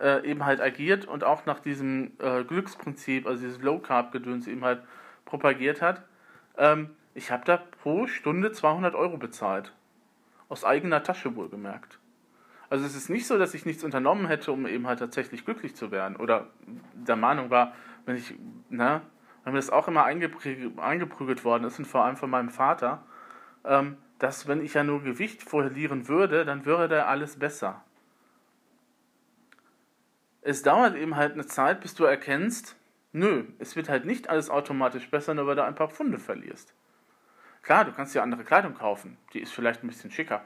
[0.00, 4.46] äh, eben halt agiert und auch nach diesem äh, Glücksprinzip, also dieses Low Carb Gedöns
[4.46, 4.82] eben halt
[5.24, 6.02] propagiert hat.
[6.56, 9.72] Ähm, ich habe da pro Stunde 200 Euro bezahlt.
[10.52, 11.98] Aus eigener Tasche wohlgemerkt.
[12.68, 15.74] Also es ist nicht so, dass ich nichts unternommen hätte, um eben halt tatsächlich glücklich
[15.74, 16.14] zu werden.
[16.16, 16.50] Oder
[16.92, 17.72] der Meinung war,
[18.04, 18.34] wenn ich,
[18.68, 19.00] ne,
[19.44, 23.02] wenn mir das auch immer eingeprügelt worden ist und vor allem von meinem Vater,
[23.64, 27.82] ähm, dass wenn ich ja nur Gewicht verlieren würde, dann wäre da alles besser.
[30.42, 32.76] Es dauert eben halt eine Zeit, bis du erkennst,
[33.12, 36.74] nö, es wird halt nicht alles automatisch besser, nur weil du ein paar Pfunde verlierst.
[37.62, 40.42] Klar, du kannst dir andere Kleidung kaufen, die ist vielleicht ein bisschen schicker.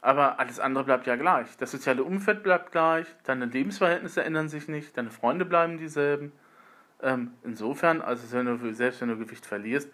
[0.00, 1.56] Aber alles andere bleibt ja gleich.
[1.56, 6.32] Das soziale Umfeld bleibt gleich, deine Lebensverhältnisse ändern sich nicht, deine Freunde bleiben dieselben.
[7.02, 9.90] Ähm, insofern, also wenn du, selbst wenn du Gewicht verlierst,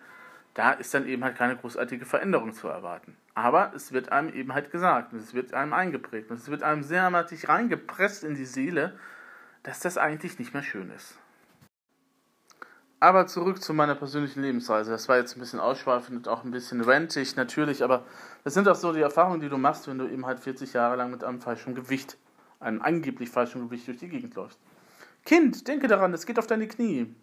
[0.55, 3.17] da ist dann eben halt keine großartige Veränderung zu erwarten.
[3.35, 6.63] Aber es wird einem eben halt gesagt und es wird einem eingeprägt und es wird
[6.63, 8.99] einem sehr matig reingepresst in die Seele,
[9.63, 11.19] dass das eigentlich nicht mehr schön ist.
[13.05, 14.91] Aber zurück zu meiner persönlichen Lebensweise.
[14.91, 18.07] Das war jetzt ein bisschen ausschweifend und auch ein bisschen rentig, natürlich, aber
[18.45, 20.97] das sind auch so die Erfahrungen, die du machst, wenn du eben halt 40 Jahre
[20.97, 22.17] lang mit einem falschen Gewicht,
[22.61, 24.59] einem angeblich falschen Gewicht durch die Gegend läufst.
[25.27, 27.15] Kind, denke daran, es geht auf deine Knie.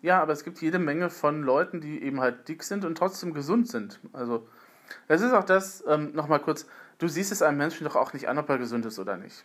[0.00, 3.34] Ja, aber es gibt jede Menge von Leuten, die eben halt dick sind und trotzdem
[3.34, 4.00] gesund sind.
[4.14, 4.48] Also,
[5.06, 8.26] das ist auch das, ähm, nochmal kurz, du siehst es einem Menschen doch auch nicht
[8.26, 9.44] an, ob er gesund ist oder nicht.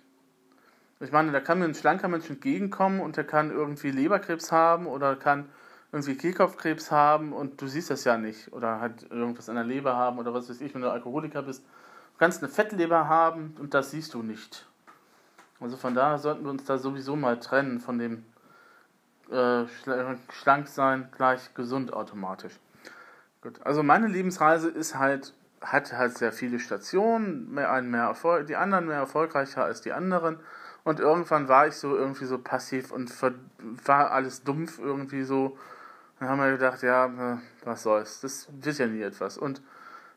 [1.04, 4.88] Ich meine, da kann mir ein schlanker Mensch entgegenkommen und der kann irgendwie Leberkrebs haben
[4.88, 5.50] oder kann
[5.92, 8.54] irgendwie Kehlkopfkrebs haben und du siehst das ja nicht.
[8.54, 11.62] Oder halt irgendwas an der Leber haben oder was weiß ich, wenn du Alkoholiker bist.
[11.64, 14.66] Du kannst eine Fettleber haben und das siehst du nicht.
[15.60, 18.24] Also von daher sollten wir uns da sowieso mal trennen von dem
[19.30, 19.66] äh,
[20.32, 22.54] schlank sein gleich gesund automatisch.
[23.42, 28.48] Gut, also meine Lebensreise ist halt, hat halt sehr viele Stationen, mehr, einen mehr Erfolg,
[28.48, 30.40] die anderen mehr erfolgreicher als die anderen.
[30.84, 33.12] Und irgendwann war ich so irgendwie so passiv und
[33.86, 35.58] war alles dumpf irgendwie so.
[36.20, 39.38] Dann haben wir gedacht, ja, ne, was soll's, das wird ja nie etwas.
[39.38, 39.62] Und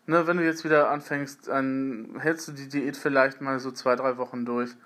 [0.06, 3.96] ne, wenn du jetzt wieder anfängst, dann hältst du die Diät vielleicht mal so zwei,
[3.96, 4.76] drei Wochen durch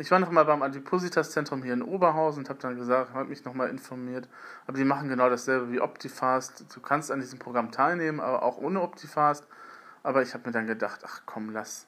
[0.00, 3.44] ich war noch mal beim Adipositas-Zentrum hier in Oberhausen und habe dann gesagt, habe mich
[3.44, 4.28] noch mal informiert.
[4.68, 6.64] Aber die machen genau dasselbe wie Optifast.
[6.72, 9.44] Du kannst an diesem Programm teilnehmen, aber auch ohne Optifast.
[10.04, 11.87] Aber ich habe mir dann gedacht, ach komm, lass.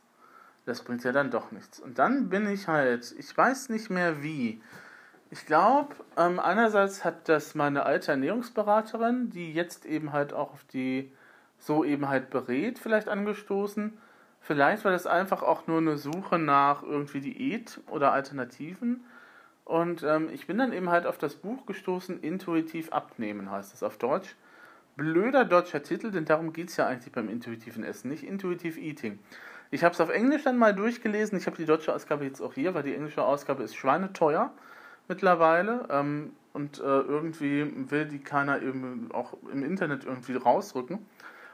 [0.70, 1.80] Das bringt ja dann doch nichts.
[1.80, 4.62] Und dann bin ich halt, ich weiß nicht mehr wie.
[5.28, 10.62] Ich glaube, ähm, einerseits hat das meine alte Ernährungsberaterin, die jetzt eben halt auch auf
[10.64, 11.10] die
[11.58, 13.98] so eben halt berät, vielleicht angestoßen.
[14.40, 19.02] Vielleicht war das einfach auch nur eine Suche nach irgendwie Diät oder Alternativen.
[19.64, 23.82] Und ähm, ich bin dann eben halt auf das Buch gestoßen, Intuitiv abnehmen heißt es
[23.82, 24.36] auf Deutsch.
[24.96, 29.18] Blöder deutscher Titel, denn darum geht es ja eigentlich beim intuitiven Essen, nicht Intuitiv Eating.
[29.70, 31.38] Ich habe es auf Englisch dann mal durchgelesen.
[31.38, 34.52] Ich habe die deutsche Ausgabe jetzt auch hier, weil die englische Ausgabe ist schweineteuer
[35.08, 35.86] mittlerweile.
[35.90, 41.06] Ähm, und äh, irgendwie will die keiner eben auch im Internet irgendwie rausrücken.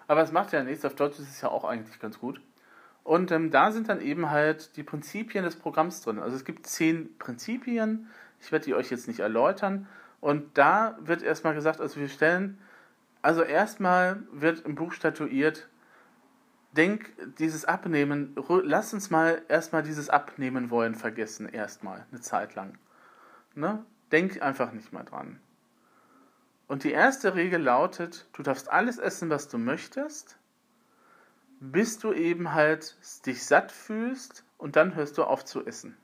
[0.08, 0.84] Aber es macht ja nichts.
[0.84, 2.40] Auf Deutsch ist es ja auch eigentlich ganz gut.
[3.04, 6.18] Und ähm, da sind dann eben halt die Prinzipien des Programms drin.
[6.18, 8.08] Also es gibt zehn Prinzipien.
[8.40, 9.86] Ich werde die euch jetzt nicht erläutern.
[10.20, 12.58] Und da wird erstmal gesagt, also wir stellen,
[13.20, 15.68] also erstmal wird im Buch statuiert,
[16.76, 22.78] denk dieses Abnehmen, lass uns mal erstmal dieses Abnehmen wollen vergessen, erstmal, eine Zeit lang.
[23.54, 23.84] Ne?
[24.12, 25.40] Denk einfach nicht mal dran.
[26.68, 30.38] Und die erste Regel lautet, du darfst alles essen, was du möchtest
[31.60, 35.96] bis du eben halt dich satt fühlst und dann hörst du auf zu essen.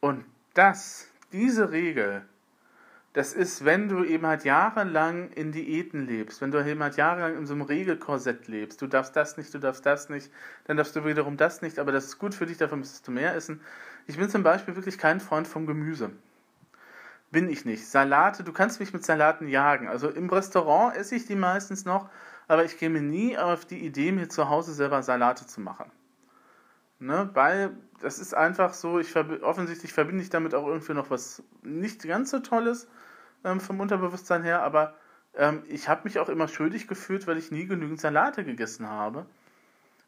[0.00, 0.24] Und
[0.54, 2.27] das, diese Regel,
[3.18, 7.36] das ist, wenn du eben halt jahrelang in Diäten lebst, wenn du eben halt jahrelang
[7.36, 10.30] in so einem Regelkorsett lebst, du darfst das nicht, du darfst das nicht,
[10.66, 13.10] dann darfst du wiederum das nicht, aber das ist gut für dich, davon müsstest du
[13.10, 13.60] mehr essen.
[14.06, 16.12] Ich bin zum Beispiel wirklich kein Freund vom Gemüse.
[17.32, 17.88] Bin ich nicht.
[17.88, 19.88] Salate, du kannst mich mit Salaten jagen.
[19.88, 22.08] Also im Restaurant esse ich die meistens noch,
[22.46, 25.90] aber ich käme nie auf die Idee, mir zu Hause selber Salate zu machen.
[27.00, 31.10] Ne, weil das ist einfach so, ich verb offensichtlich verbinde ich damit auch irgendwie noch
[31.10, 32.86] was nicht ganz so Tolles
[33.44, 34.94] ähm, vom Unterbewusstsein her, aber
[35.34, 39.26] ähm, ich habe mich auch immer schuldig gefühlt, weil ich nie genügend Salate gegessen habe.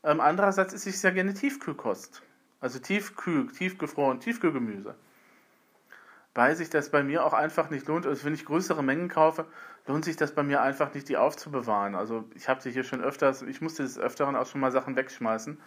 [0.02, 2.22] Ähm, andererseits ist es ja gerne Tiefkühlkost.
[2.60, 4.94] Also Tiefkühl, tiefgefroren, Tiefkühlgemüse
[6.34, 8.06] weil sich das bei mir auch einfach nicht lohnt.
[8.06, 9.46] Also wenn ich größere Mengen kaufe,
[9.86, 11.94] lohnt sich das bei mir einfach nicht, die aufzubewahren.
[11.94, 14.96] Also ich habe sie hier schon öfters, ich musste des Öfteren auch schon mal Sachen
[14.96, 15.58] wegschmeißen.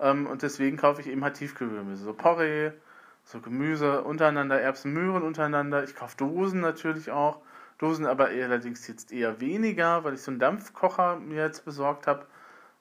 [0.00, 2.04] Ähm, und deswegen kaufe ich eben halt Tiefkühlgemüse.
[2.04, 2.72] So Porree,
[3.24, 5.84] so Gemüse untereinander, Erbsen, Möhren untereinander.
[5.84, 7.40] Ich kaufe Dosen natürlich auch.
[7.78, 12.26] Dosen aber allerdings jetzt eher weniger, weil ich so einen Dampfkocher mir jetzt besorgt habe.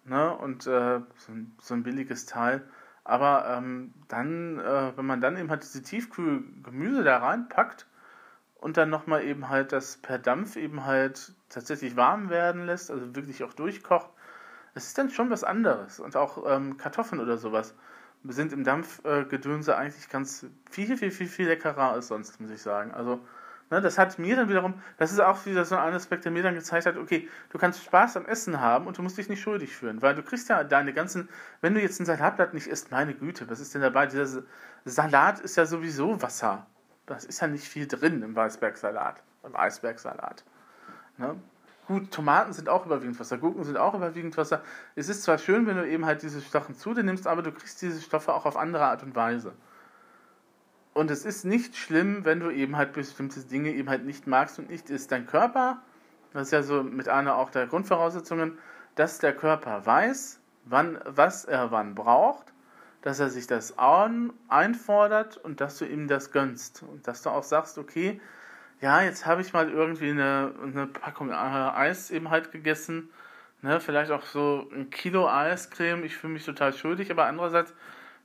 [0.05, 0.35] Ne?
[0.35, 2.63] Und äh, so, ein, so ein billiges Teil.
[3.03, 7.87] Aber ähm, dann, äh, wenn man dann eben halt diese Tiefkühlgemüse da reinpackt
[8.55, 13.15] und dann nochmal eben halt das per Dampf eben halt tatsächlich warm werden lässt, also
[13.15, 14.11] wirklich auch durchkocht,
[14.73, 15.99] das ist dann schon was anderes.
[15.99, 17.75] Und auch ähm, Kartoffeln oder sowas
[18.27, 22.91] sind im Dampfgedönse eigentlich ganz viel, viel, viel, viel leckerer als sonst, muss ich sagen.
[22.91, 23.21] Also
[23.71, 26.43] Ne, das hat mir dann wiederum, das ist auch wieder so ein Aspekt, der mir
[26.43, 29.41] dann gezeigt hat, okay, du kannst Spaß am Essen haben und du musst dich nicht
[29.41, 31.29] schuldig fühlen, weil du kriegst ja deine ganzen,
[31.61, 34.07] wenn du jetzt ein Salatblatt nicht isst, meine Güte, was ist denn dabei?
[34.07, 34.43] Dieser
[34.83, 36.67] Salat ist ja sowieso Wasser.
[37.05, 40.43] Das ist ja nicht viel drin im Weißbergsalat, im Eisbergsalat.
[41.17, 41.41] Ne?
[41.91, 44.63] Gut, Tomaten sind auch überwiegend Wasser, Gurken sind auch überwiegend Wasser.
[44.95, 47.51] Es ist zwar schön, wenn du eben halt diese Sachen zu dir nimmst, aber du
[47.51, 49.51] kriegst diese Stoffe auch auf andere Art und Weise.
[50.93, 54.57] Und es ist nicht schlimm, wenn du eben halt bestimmte Dinge eben halt nicht magst
[54.57, 55.11] und nicht isst.
[55.11, 55.81] Dein Körper,
[56.31, 58.57] das ist ja so mit einer auch der Grundvoraussetzungen,
[58.95, 62.53] dass der Körper weiß, wann, was er wann braucht,
[63.01, 63.75] dass er sich das
[64.47, 66.83] einfordert und dass du ihm das gönnst.
[66.83, 68.21] Und dass du auch sagst, okay,
[68.81, 73.09] ja, jetzt habe ich mal irgendwie eine, eine Packung äh, Eis eben halt gegessen,
[73.61, 77.73] ne, vielleicht auch so ein Kilo Eiscreme, ich fühle mich total schuldig, aber andererseits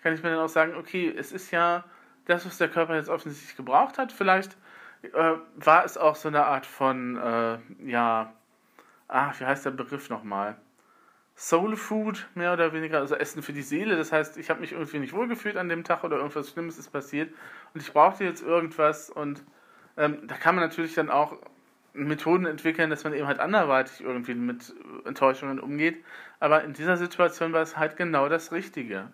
[0.02, 1.84] kann ich mir dann auch sagen, okay, es ist ja
[2.26, 4.12] das, was der Körper jetzt offensichtlich gebraucht hat.
[4.12, 4.56] Vielleicht
[5.02, 8.32] äh, war es auch so eine Art von, äh, ja,
[9.08, 10.56] ach, wie heißt der Begriff nochmal?
[11.36, 13.96] Soul Food, mehr oder weniger, also Essen für die Seele.
[13.96, 16.90] Das heißt, ich habe mich irgendwie nicht wohlgefühlt an dem Tag oder irgendwas Schlimmes ist
[16.90, 17.32] passiert
[17.74, 19.44] und ich brauchte jetzt irgendwas und
[19.96, 21.36] ähm, da kann man natürlich dann auch
[21.92, 26.04] Methoden entwickeln, dass man eben halt anderweitig irgendwie mit Enttäuschungen umgeht.
[26.40, 29.10] Aber in dieser Situation war es halt genau das Richtige.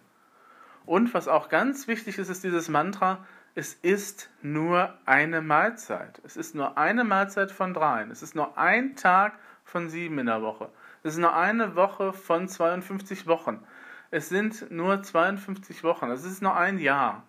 [0.84, 6.20] Und was auch ganz wichtig ist, ist dieses Mantra, es ist nur eine Mahlzeit.
[6.24, 8.10] Es ist nur eine Mahlzeit von dreien.
[8.10, 10.70] Es ist nur ein Tag von sieben in der Woche.
[11.02, 13.62] Es ist nur eine Woche von 52 Wochen.
[14.10, 16.10] Es sind nur 52 Wochen.
[16.10, 17.24] Es ist nur ein Jahr.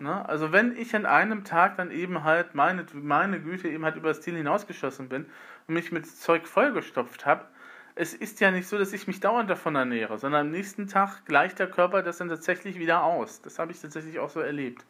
[0.00, 0.28] Ne?
[0.28, 4.08] Also wenn ich an einem Tag dann eben halt meine, meine Güte eben halt über
[4.08, 5.26] das Ziel hinausgeschossen bin
[5.66, 7.44] und mich mit Zeug vollgestopft habe,
[7.94, 11.24] es ist ja nicht so, dass ich mich dauernd davon ernähre, sondern am nächsten Tag
[11.26, 13.42] gleicht der Körper das dann tatsächlich wieder aus.
[13.42, 14.86] Das habe ich tatsächlich auch so erlebt.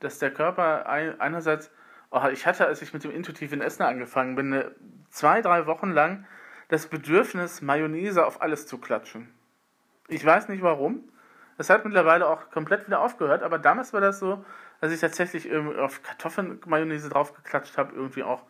[0.00, 1.70] Dass der Körper einerseits,
[2.10, 4.70] oh, ich hatte, als ich mit dem intuitiven Essen angefangen bin, eine,
[5.08, 6.26] zwei, drei Wochen lang
[6.68, 9.32] das Bedürfnis, Mayonnaise auf alles zu klatschen.
[10.08, 11.08] Ich weiß nicht warum.
[11.56, 14.44] Das hat mittlerweile auch komplett wieder aufgehört, aber damals war das so,
[14.80, 18.42] dass ich tatsächlich auf Kartoffeln-Mayonnaise draufgeklatscht habe, irgendwie auch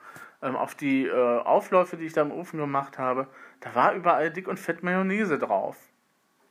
[0.42, 3.28] ähm, auf die äh, Aufläufe, die ich da im Ofen gemacht habe.
[3.60, 5.76] Da war überall dick und fett Mayonnaise drauf.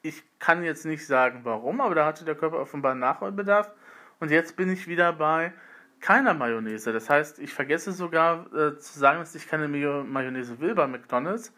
[0.02, 3.72] Ich kann jetzt nicht sagen, warum, aber da hatte der Körper offenbar Nachholbedarf.
[4.20, 5.52] Und jetzt bin ich wieder bei
[6.00, 6.94] keiner Mayonnaise.
[6.94, 11.50] Das heißt, ich vergesse sogar äh, zu sagen, dass ich keine Mayonnaise will bei McDonalds.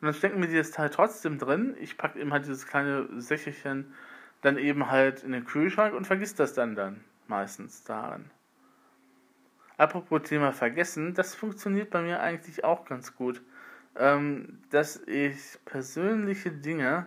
[0.00, 1.76] Und dann stecken mir dieses Teil trotzdem drin.
[1.80, 3.92] Ich packe eben halt dieses kleine Sächelchen
[4.42, 8.30] dann eben halt in den Kühlschrank und vergisst das dann dann meistens darin.
[9.76, 13.42] Apropos Thema Vergessen, das funktioniert bei mir eigentlich auch ganz gut.
[13.96, 17.06] Ähm, dass ich persönliche Dinge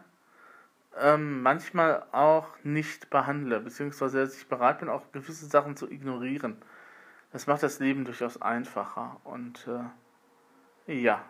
[1.00, 6.58] ähm, manchmal auch nicht behandle, beziehungsweise dass ich bereit bin, auch gewisse Sachen zu ignorieren.
[7.32, 9.68] Das macht das Leben durchaus einfacher und
[10.88, 11.24] äh, ja.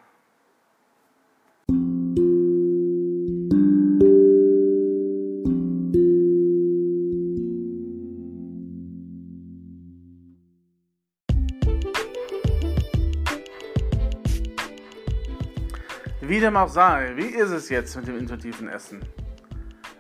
[16.41, 19.01] Dem auch sei, wie ist es jetzt mit dem intuitiven Essen?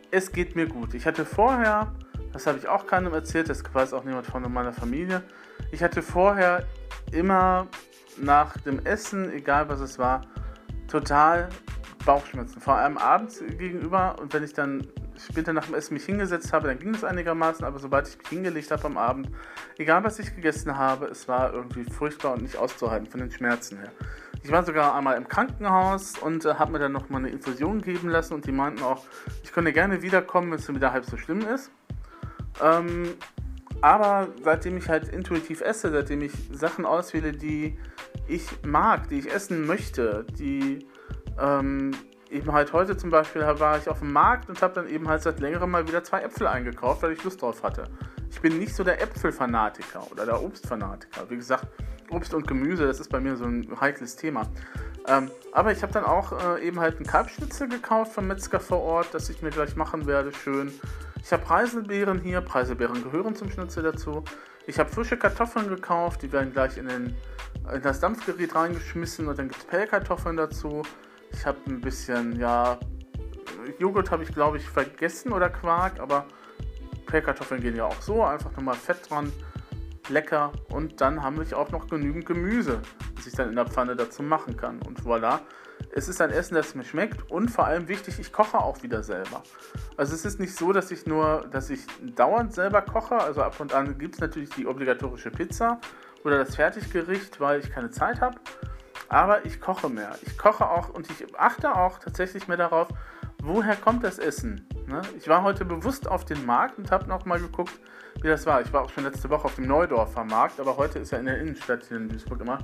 [0.09, 0.93] Es geht mir gut.
[0.93, 1.93] Ich hatte vorher,
[2.33, 5.23] das habe ich auch keinem erzählt, das weiß auch niemand von meiner Familie,
[5.71, 6.65] ich hatte vorher
[7.11, 7.67] immer
[8.17, 10.21] nach dem Essen, egal was es war,
[10.87, 11.49] total
[12.05, 12.59] Bauchschmerzen.
[12.59, 16.67] Vor allem abends gegenüber und wenn ich dann später nach dem Essen mich hingesetzt habe,
[16.67, 19.29] dann ging es einigermaßen, aber sobald ich mich hingelegt habe am Abend,
[19.77, 23.77] egal was ich gegessen habe, es war irgendwie furchtbar und nicht auszuhalten von den Schmerzen
[23.77, 23.91] her.
[24.43, 28.09] Ich war sogar einmal im Krankenhaus und äh, habe mir dann nochmal eine Infusion geben
[28.09, 29.05] lassen und die meinten auch,
[29.43, 31.71] ich könnte gerne wiederkommen, wenn es wieder halb so schlimm ist.
[32.61, 33.13] Ähm,
[33.81, 37.77] aber seitdem ich halt intuitiv esse, seitdem ich Sachen auswähle, die
[38.27, 40.87] ich mag, die ich essen möchte, die
[41.39, 41.91] ähm,
[42.29, 45.21] eben halt heute zum Beispiel war ich auf dem Markt und habe dann eben halt
[45.21, 47.83] seit längerem mal wieder zwei Äpfel eingekauft, weil ich Lust drauf hatte.
[48.29, 51.29] Ich bin nicht so der Äpfelfanatiker oder der Obstfanatiker.
[51.29, 51.67] Wie gesagt,
[52.11, 54.43] Obst und Gemüse, das ist bei mir so ein heikles Thema.
[55.07, 58.81] Ähm, aber ich habe dann auch äh, eben halt einen Kalbschnitzel gekauft vom Metzger vor
[58.81, 60.71] Ort, das ich mir gleich machen werde, schön.
[61.23, 64.23] Ich habe Preiselbeeren hier, Preiselbeeren gehören zum Schnitzel dazu.
[64.67, 67.15] Ich habe frische Kartoffeln gekauft, die werden gleich in, den,
[67.73, 70.83] in das Dampfgerät reingeschmissen und dann gibt es Pellkartoffeln dazu.
[71.31, 72.77] Ich habe ein bisschen, ja,
[73.79, 76.25] Joghurt habe ich glaube ich vergessen oder Quark, aber
[77.07, 79.31] Pellkartoffeln gehen ja auch so, einfach nochmal Fett dran
[80.09, 82.81] lecker und dann haben wir auch noch genügend Gemüse,
[83.15, 84.81] das ich dann in der Pfanne dazu machen kann.
[84.81, 85.39] Und voilà,
[85.93, 89.03] es ist ein Essen, das mir schmeckt und vor allem wichtig, ich koche auch wieder
[89.03, 89.43] selber.
[89.97, 91.81] Also es ist nicht so, dass ich nur, dass ich
[92.15, 95.79] dauernd selber koche, also ab und an gibt es natürlich die obligatorische Pizza
[96.23, 98.35] oder das Fertiggericht, weil ich keine Zeit habe.
[99.09, 100.17] Aber ich koche mehr.
[100.21, 102.87] Ich koche auch und ich achte auch tatsächlich mehr darauf,
[103.41, 104.67] woher kommt das Essen.
[104.87, 105.01] Ne?
[105.17, 107.73] Ich war heute bewusst auf den Markt und habe noch mal geguckt,
[108.21, 108.61] wie das war.
[108.61, 111.25] Ich war auch schon letzte Woche auf dem Neudorfer Markt, aber heute ist ja in
[111.25, 112.59] der Innenstadt hier in Duisburg immer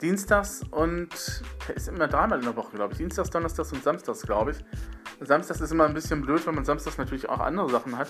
[0.00, 1.08] Dienstags und
[1.66, 2.98] der ist immer dreimal in der Woche, glaube ich.
[2.98, 4.64] Dienstags, Donnerstags und Samstags, glaube ich.
[5.26, 8.08] Samstags ist immer ein bisschen blöd, weil man Samstags natürlich auch andere Sachen hat.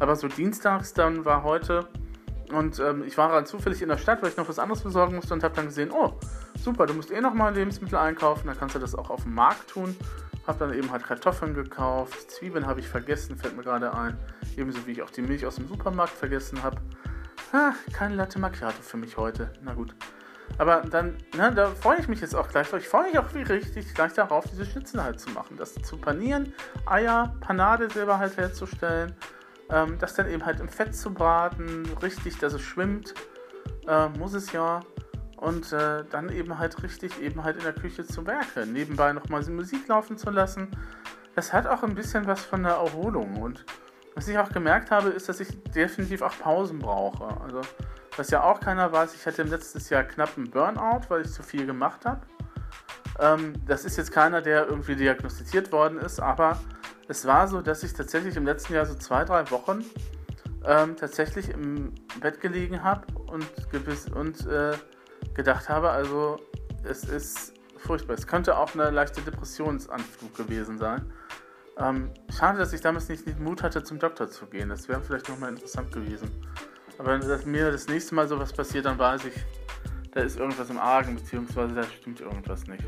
[0.00, 1.88] Aber so Dienstags, dann war heute
[2.52, 5.16] und ähm, ich war dann zufällig in der Stadt, weil ich noch was anderes besorgen
[5.16, 6.14] musste und habe dann gesehen, oh,
[6.58, 9.68] super, du musst eh nochmal Lebensmittel einkaufen, dann kannst du das auch auf dem Markt
[9.68, 9.94] tun.
[10.48, 14.16] Habe dann eben halt Kartoffeln gekauft, Zwiebeln habe ich vergessen, fällt mir gerade ein.
[14.56, 16.78] Ebenso wie ich auch die Milch aus dem Supermarkt vergessen habe.
[17.52, 19.52] Ah, kein Latte Macchiato für mich heute.
[19.62, 19.94] Na gut.
[20.56, 22.72] Aber dann, na, da freue ich mich jetzt auch gleich.
[22.72, 25.58] Ich freue mich auch wie richtig gleich darauf, diese Schnitzel halt zu machen.
[25.58, 26.54] Das zu panieren,
[26.86, 29.14] Eier, Panade selber halt herzustellen.
[29.68, 33.12] Ähm, das dann eben halt im Fett zu braten, richtig, dass es schwimmt.
[33.86, 34.80] Äh, muss es ja.
[35.40, 38.66] Und äh, dann eben halt richtig eben halt in der Küche zu werke.
[38.66, 40.68] Nebenbei nochmal die Musik laufen zu lassen.
[41.34, 43.40] Das hat auch ein bisschen was von der Erholung.
[43.40, 43.64] Und
[44.14, 47.40] was ich auch gemerkt habe, ist, dass ich definitiv auch Pausen brauche.
[47.40, 47.60] Also,
[48.16, 51.32] was ja auch keiner weiß, ich hatte im letzten Jahr knapp einen Burnout, weil ich
[51.32, 52.20] zu viel gemacht habe.
[53.20, 56.60] Ähm, das ist jetzt keiner, der irgendwie diagnostiziert worden ist, aber
[57.06, 59.84] es war so, dass ich tatsächlich im letzten Jahr so zwei, drei Wochen
[60.66, 63.46] ähm, tatsächlich im Bett gelegen habe und,
[64.14, 64.72] und äh,
[65.38, 66.40] gedacht habe, also
[66.82, 68.14] es ist furchtbar.
[68.14, 71.12] Es könnte auch eine leichte Depressionsanflug gewesen sein.
[71.78, 74.68] Ähm, schade, dass ich damals nicht den Mut hatte, zum Doktor zu gehen.
[74.68, 76.28] Das wäre vielleicht nochmal interessant gewesen.
[76.98, 79.34] Aber wenn mir das nächste Mal sowas passiert, dann weiß ich,
[80.10, 82.84] da ist irgendwas im Argen, beziehungsweise da stimmt irgendwas nicht.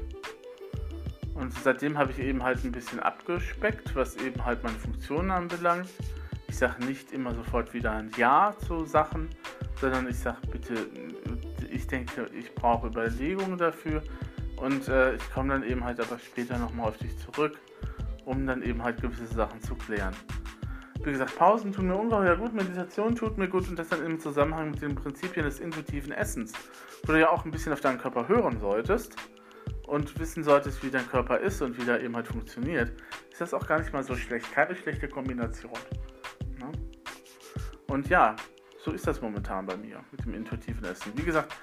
[1.34, 5.88] Und seitdem habe ich eben halt ein bisschen abgespeckt, was eben halt meine Funktionen anbelangt.
[6.48, 9.28] Ich sage nicht immer sofort wieder ein Ja zu Sachen,
[9.80, 10.74] sondern ich sage bitte,
[11.80, 14.02] ich denke, ich brauche Überlegungen dafür
[14.56, 17.58] und äh, ich komme dann eben halt aber später nochmal auf dich zurück,
[18.26, 20.14] um dann eben halt gewisse Sachen zu klären.
[21.02, 24.20] Wie gesagt, Pausen tun mir ungeheuer gut, Meditation tut mir gut und das dann im
[24.20, 26.52] Zusammenhang mit den Prinzipien des intuitiven Essens,
[27.04, 29.16] wo du ja auch ein bisschen auf deinen Körper hören solltest
[29.86, 32.92] und wissen solltest, wie dein Körper ist und wie der eben halt funktioniert,
[33.32, 34.52] ist das auch gar nicht mal so schlecht.
[34.52, 35.72] Keine schlechte Kombination.
[36.58, 36.70] Ne?
[37.88, 38.36] Und ja,
[38.84, 41.12] so ist das momentan bei mir mit dem intuitiven Essen.
[41.14, 41.54] Wie gesagt,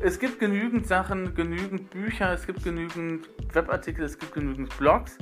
[0.00, 5.16] es gibt genügend Sachen, genügend Bücher, es gibt genügend Webartikel, es gibt genügend Blogs.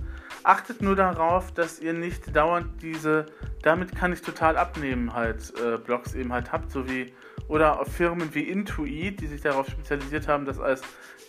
[0.44, 3.26] Achtet nur darauf, dass ihr nicht dauernd diese,
[3.62, 7.12] damit kann ich total abnehmen, halt äh, Blogs eben halt habt, so wie,
[7.48, 10.82] oder Firmen wie Intuit, die sich darauf spezialisiert haben, das als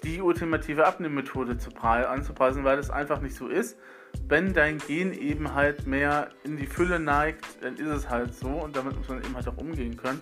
[0.03, 3.77] die ultimative Abnehmmethode zu anzupreisen, weil es einfach nicht so ist
[4.27, 8.47] wenn dein Gen eben halt mehr in die Fülle neigt, dann ist es halt so
[8.47, 10.21] und damit muss man eben halt auch umgehen können.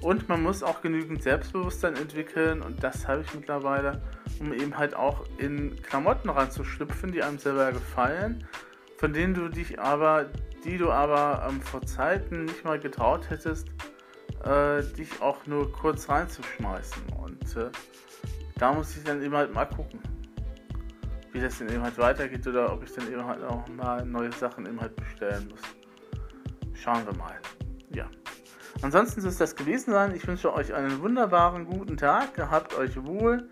[0.00, 4.00] Und man muss auch genügend Selbstbewusstsein entwickeln und das habe ich mittlerweile,
[4.40, 8.46] um eben halt auch in Klamotten ranzuschlüpfen, die einem selber gefallen,
[8.96, 10.30] von denen du dich aber,
[10.64, 13.68] die du aber ähm, vor Zeiten nicht mal getraut hättest,
[14.44, 17.02] äh, dich auch nur kurz reinzuschmeißen.
[17.22, 17.70] Und äh,
[18.62, 20.00] da muss ich dann eben halt mal gucken
[21.32, 24.32] wie das denn eben halt weitergeht oder ob ich dann eben halt auch mal neue
[24.32, 25.60] Sachen eben halt bestellen muss.
[26.74, 27.34] Schauen wir mal.
[27.90, 28.08] Ja.
[28.82, 30.14] Ansonsten soll es das gewesen sein.
[30.14, 32.34] Ich wünsche euch einen wunderbaren guten Tag.
[32.34, 33.48] Gehabt euch wohl.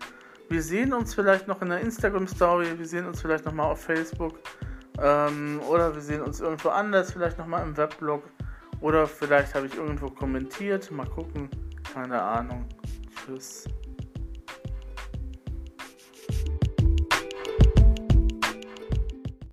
[0.49, 2.77] Wir sehen uns vielleicht noch in der Instagram-Story.
[2.77, 4.39] Wir sehen uns vielleicht nochmal auf Facebook.
[5.01, 7.13] Ähm, oder wir sehen uns irgendwo anders.
[7.13, 8.23] Vielleicht nochmal im Weblog.
[8.81, 10.91] Oder vielleicht habe ich irgendwo kommentiert.
[10.91, 11.49] Mal gucken.
[11.93, 12.65] Keine Ahnung.
[13.25, 13.65] Tschüss.